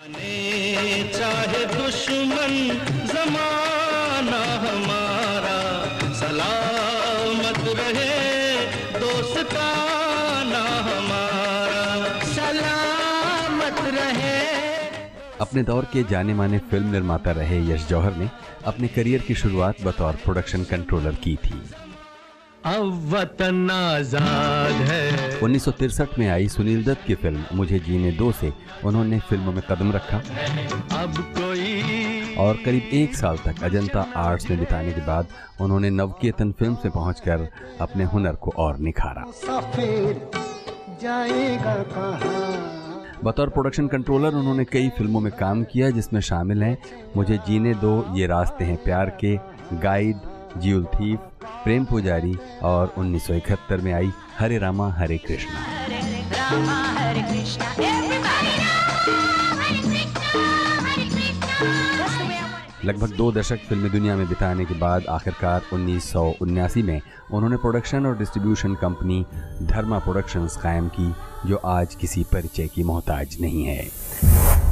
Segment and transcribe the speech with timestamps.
[0.00, 2.52] चाहे दुश्मन
[3.06, 5.56] जमाना हमारा,
[6.14, 8.08] सलामत रहे
[8.98, 11.84] दोस्ताना हमारा,
[12.24, 14.38] सलामत रहे।
[15.40, 18.28] अपने दौर के जाने माने फ़िल्म निर्माता रहे यश जौहर ने
[18.64, 21.62] अपने करियर की शुरुआत बतौर प्रोडक्शन कंट्रोलर की थी।
[22.66, 25.68] अब वतन आज़ाद है। उन्नीस
[26.18, 28.52] में आई सुनील दत्त की फ़िल्म मुझे जीने दो से
[28.84, 30.16] उन्होंने फ़िल्मों में कदम रखा।
[30.96, 35.28] अब कोई और करीब एक साल तक अजंता आर्ट्स में बिताने के बाद
[35.60, 37.48] उन्होंने नवकेतन फ़िल्म से पहुंचकर
[37.80, 39.24] अपने हुनर को और निखारा।
[41.02, 43.20] जाएगा कहाँ?
[43.24, 46.76] बतौर प्रोडक्शन कंट्रोलर उन्होंने कई फ़िल्मों में काम किया जिसमें शामिल हैं।
[47.16, 49.36] मुझे जीने दो ये रास्ते हैं प्यार के
[49.78, 50.16] गाइड
[50.56, 51.18] जीउल थीफ
[51.64, 55.66] प्रेम पुजारी और 1971 में आई हरे रामा हरे कृष्णा.
[62.84, 67.00] लगभग दो दशक फिल्मी दुनिया में बिताने के बाद आखिरकार उन्नीस में
[67.32, 69.24] उन्होंने प्रोडक्शन और डिस्ट्रीब्यूशन कंपनी
[69.62, 71.12] धर्मा प्रोडक्शंस कायम की
[71.46, 74.69] जो आज किसी परिचय की मोहताज नहीं है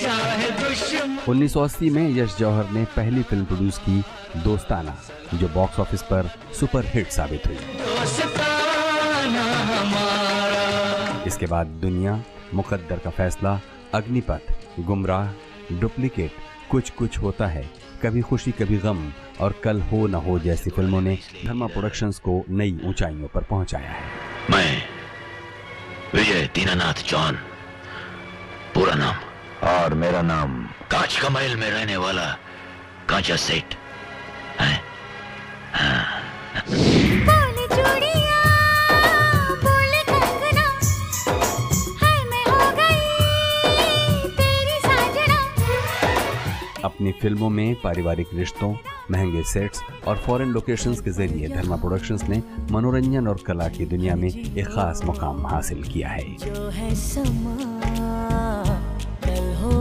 [0.00, 4.02] चाहे दुश्मन 1980 में यश जौहर ने पहली फ़िल्म प्रोड्यूस की
[4.36, 4.96] दोस्ताना
[5.34, 7.56] जो बॉक्स ऑफ़िस पर सुपर हिट साबित हुई।
[11.26, 12.22] इसके बाद दुनिया
[12.54, 13.60] मुकद्दर का फैसला
[13.94, 14.40] अग्निपथ
[14.80, 15.32] गुमराह
[15.80, 16.32] डुप्लीकेट
[16.70, 17.70] कुछ कुछ होता है।
[18.02, 22.44] कभी खुशी कभी गम और कल हो न हो जैसी फ़िल्मों ने धर्मा प्रोडक्शंस को
[22.50, 24.02] नई ऊंचाइयों पर पहुँचाया है।
[24.50, 24.82] मैं
[26.14, 27.38] विजय दीनानाथ जॉन।
[28.88, 29.16] पूरा नाम?
[29.68, 30.52] और मेरा नाम
[30.90, 32.24] कांच का महल में रहने वाला
[33.08, 33.74] कांचा सेठ
[34.60, 34.76] है?
[37.26, 38.44] बोले चूड़ियाँ,
[39.64, 40.64] बोले कंगना,
[42.00, 45.38] हाय मैं हो गई तेरी साजना।
[46.84, 48.74] अपनी फ़िल्मों में पारिवारिक रिश्तों
[49.10, 54.14] महँगे सेट्स और फॉरेन लोकेशंस के ज़रिए धर्मा प्रोडक्शंस ने मनोरंजन और कला की दुनिया
[54.16, 57.56] में एक खास मुकाम हासिल किया है। जो है समा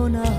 [0.07, 0.36] corner